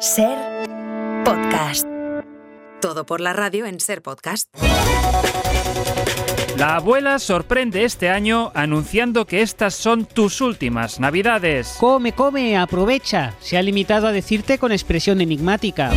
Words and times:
Ser 0.00 0.36
podcast. 1.24 1.86
Todo 2.82 3.06
por 3.06 3.22
la 3.22 3.32
radio 3.32 3.64
en 3.64 3.80
Ser 3.80 4.02
podcast. 4.02 4.48
La 6.58 6.76
abuela 6.76 7.18
sorprende 7.18 7.84
este 7.84 8.10
año 8.10 8.52
anunciando 8.54 9.26
que 9.26 9.40
estas 9.40 9.74
son 9.74 10.04
tus 10.04 10.42
últimas 10.42 11.00
navidades. 11.00 11.76
Come, 11.80 12.12
come, 12.12 12.58
aprovecha. 12.58 13.34
Se 13.40 13.56
ha 13.56 13.62
limitado 13.62 14.06
a 14.06 14.12
decirte 14.12 14.58
con 14.58 14.70
expresión 14.70 15.22
enigmática. 15.22 15.90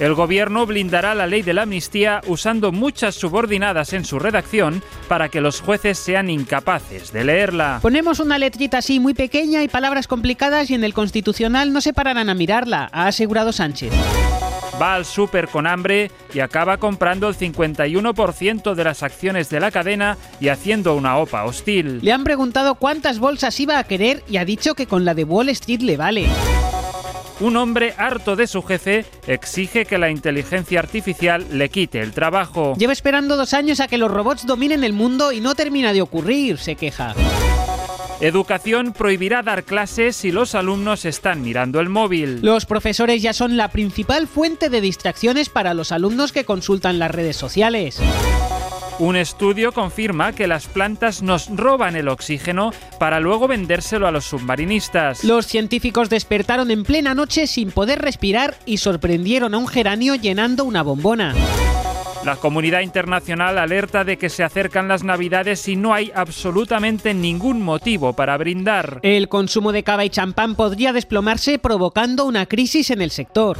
El 0.00 0.14
gobierno 0.14 0.64
blindará 0.64 1.14
la 1.16 1.26
ley 1.26 1.42
de 1.42 1.54
la 1.54 1.62
amnistía 1.62 2.20
usando 2.28 2.70
muchas 2.70 3.16
subordinadas 3.16 3.92
en 3.92 4.04
su 4.04 4.20
redacción 4.20 4.80
para 5.08 5.28
que 5.28 5.40
los 5.40 5.60
jueces 5.60 5.98
sean 5.98 6.30
incapaces 6.30 7.12
de 7.12 7.24
leerla. 7.24 7.80
Ponemos 7.82 8.20
una 8.20 8.38
letrita 8.38 8.78
así 8.78 9.00
muy 9.00 9.14
pequeña 9.14 9.64
y 9.64 9.68
palabras 9.68 10.06
complicadas 10.06 10.70
y 10.70 10.74
en 10.74 10.84
el 10.84 10.94
Constitucional 10.94 11.72
no 11.72 11.80
se 11.80 11.92
pararán 11.92 12.30
a 12.30 12.34
mirarla, 12.34 12.88
ha 12.92 13.08
asegurado 13.08 13.52
Sánchez. 13.52 13.92
Va 14.80 14.94
al 14.94 15.04
súper 15.04 15.48
con 15.48 15.66
hambre 15.66 16.12
y 16.32 16.38
acaba 16.38 16.76
comprando 16.76 17.28
el 17.28 17.36
51% 17.36 18.74
de 18.74 18.84
las 18.84 19.02
acciones 19.02 19.50
de 19.50 19.58
la 19.58 19.72
cadena 19.72 20.16
y 20.38 20.48
haciendo 20.48 20.94
una 20.94 21.16
OPA 21.16 21.44
hostil. 21.44 21.98
Le 22.02 22.12
han 22.12 22.22
preguntado 22.22 22.76
cuántas 22.76 23.18
bolsas 23.18 23.58
iba 23.58 23.80
a 23.80 23.84
querer 23.84 24.22
y 24.28 24.36
ha 24.36 24.44
dicho 24.44 24.76
que 24.76 24.86
con 24.86 25.04
la 25.04 25.14
de 25.14 25.24
Wall 25.24 25.48
Street 25.48 25.80
le 25.80 25.96
vale. 25.96 26.26
Un 27.40 27.56
hombre 27.56 27.94
harto 27.96 28.34
de 28.34 28.48
su 28.48 28.62
jefe 28.62 29.04
exige 29.28 29.84
que 29.84 29.96
la 29.96 30.10
inteligencia 30.10 30.80
artificial 30.80 31.46
le 31.52 31.68
quite 31.68 32.00
el 32.00 32.12
trabajo. 32.12 32.74
Lleva 32.76 32.92
esperando 32.92 33.36
dos 33.36 33.54
años 33.54 33.78
a 33.78 33.86
que 33.86 33.96
los 33.96 34.10
robots 34.10 34.44
dominen 34.44 34.82
el 34.82 34.92
mundo 34.92 35.30
y 35.30 35.40
no 35.40 35.54
termina 35.54 35.92
de 35.92 36.02
ocurrir, 36.02 36.58
se 36.58 36.74
queja. 36.74 37.14
Educación 38.20 38.92
prohibirá 38.92 39.42
dar 39.42 39.62
clases 39.62 40.16
si 40.16 40.32
los 40.32 40.56
alumnos 40.56 41.04
están 41.04 41.40
mirando 41.40 41.78
el 41.78 41.88
móvil. 41.88 42.40
Los 42.42 42.66
profesores 42.66 43.22
ya 43.22 43.32
son 43.32 43.56
la 43.56 43.68
principal 43.68 44.26
fuente 44.26 44.68
de 44.68 44.80
distracciones 44.80 45.48
para 45.48 45.72
los 45.74 45.92
alumnos 45.92 46.32
que 46.32 46.44
consultan 46.44 46.98
las 46.98 47.12
redes 47.12 47.36
sociales. 47.36 48.00
Un 48.98 49.14
estudio 49.14 49.70
confirma 49.70 50.32
que 50.32 50.48
las 50.48 50.66
plantas 50.66 51.22
nos 51.22 51.48
roban 51.54 51.94
el 51.94 52.08
oxígeno 52.08 52.72
para 52.98 53.20
luego 53.20 53.46
vendérselo 53.46 54.08
a 54.08 54.10
los 54.10 54.24
submarinistas. 54.24 55.22
Los 55.22 55.46
científicos 55.46 56.10
despertaron 56.10 56.72
en 56.72 56.82
plena 56.82 57.14
noche 57.14 57.46
sin 57.46 57.70
poder 57.70 58.00
respirar 58.00 58.56
y 58.66 58.78
sorprendieron 58.78 59.54
a 59.54 59.58
un 59.58 59.68
geranio 59.68 60.16
llenando 60.16 60.64
una 60.64 60.82
bombona. 60.82 61.32
La 62.24 62.34
comunidad 62.34 62.80
internacional 62.80 63.58
alerta 63.58 64.02
de 64.02 64.18
que 64.18 64.28
se 64.28 64.42
acercan 64.42 64.88
las 64.88 65.04
navidades 65.04 65.68
y 65.68 65.76
no 65.76 65.94
hay 65.94 66.10
absolutamente 66.12 67.14
ningún 67.14 67.62
motivo 67.62 68.14
para 68.14 68.36
brindar. 68.36 68.98
El 69.04 69.28
consumo 69.28 69.70
de 69.70 69.84
cava 69.84 70.04
y 70.04 70.10
champán 70.10 70.56
podría 70.56 70.92
desplomarse 70.92 71.60
provocando 71.60 72.24
una 72.24 72.46
crisis 72.46 72.90
en 72.90 73.00
el 73.00 73.12
sector. 73.12 73.56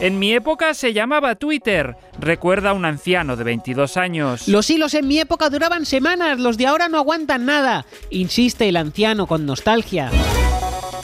En 0.00 0.18
mi 0.18 0.32
época 0.32 0.72
se 0.72 0.94
llamaba 0.94 1.34
Twitter, 1.34 1.94
recuerda 2.18 2.72
un 2.72 2.86
anciano 2.86 3.36
de 3.36 3.44
22 3.44 3.98
años. 3.98 4.48
Los 4.48 4.70
hilos 4.70 4.94
en 4.94 5.06
mi 5.06 5.18
época 5.18 5.50
duraban 5.50 5.84
semanas, 5.84 6.40
los 6.40 6.56
de 6.56 6.66
ahora 6.66 6.88
no 6.88 6.96
aguantan 6.96 7.44
nada, 7.44 7.84
insiste 8.08 8.66
el 8.66 8.78
anciano 8.78 9.26
con 9.26 9.44
nostalgia. 9.44 10.10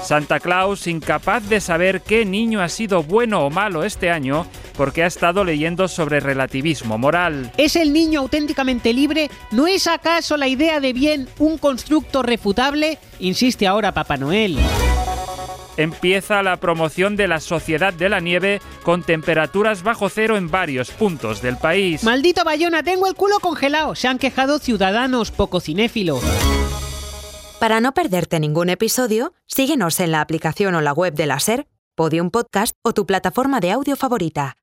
Santa 0.02 0.41
Claus, 0.41 0.86
incapaz 0.86 1.47
de 1.47 1.61
saber 1.61 2.00
qué 2.00 2.24
niño 2.24 2.62
ha 2.62 2.70
sido 2.70 3.02
bueno 3.02 3.44
o 3.44 3.50
malo 3.50 3.84
este 3.84 4.11
año, 4.11 4.47
porque 4.78 5.02
ha 5.02 5.08
estado 5.08 5.44
leyendo 5.44 5.89
sobre 5.89 6.20
relativismo 6.20 6.97
moral. 6.97 7.52
¿Es 7.58 7.77
el 7.77 7.92
niño 7.92 8.20
auténticamente 8.20 8.94
libre? 8.94 9.30
¿No 9.50 9.67
es 9.67 9.89
acaso 9.89 10.39
la 10.39 10.48
idea 10.48 10.80
de 10.80 10.94
bien 10.94 11.28
un 11.39 11.58
constructo 11.58 12.22
refutable? 12.22 12.98
Insiste 13.19 13.67
ahora 13.67 13.92
Papá 13.92 14.17
Noel 14.17 14.58
empieza 15.77 16.42
la 16.42 16.56
promoción 16.58 17.16
de 17.16 17.28
la 17.28 17.41
Sociedad 17.41 17.92
de 17.92 18.08
la 18.08 18.20
Nieve 18.20 18.60
con 18.82 19.02
temperaturas 19.02 19.83
bajo 19.83 20.08
cero 20.08 20.36
en 20.36 20.50
varios 20.50 20.91
puntos 20.91 21.42
del 21.42 21.56
país. 21.56 22.05
Maldito 22.05 22.44
Bayona, 22.44 22.83
tengo 22.83 23.06
el 23.06 23.14
culo 23.14 23.38
congelado. 23.41 23.94
Se 23.94 24.08
han 24.08 24.18
quejado 24.18 24.58
ciudadanos 24.58 25.30
poco 25.30 25.61
cinéfilos. 25.61 26.23
Para 27.58 27.80
no 27.80 27.92
perderte 27.92 28.39
ningún 28.39 28.68
episodio, 28.68 29.33
síguenos 29.46 29.98
en 30.01 30.12
la 30.12 30.20
aplicación 30.20 30.74
o 30.74 30.83
la 30.83 30.92
web 30.92 31.14
de 31.14 31.27
la 31.27 31.40
SER, 31.40 31.67
Podium 31.95 32.30
Podcast 32.30 32.77
o 32.83 32.92
tu 32.92 33.06
plataforma 33.06 33.61
de 33.61 33.72
audio 33.72 33.96
favorita. 33.96 34.55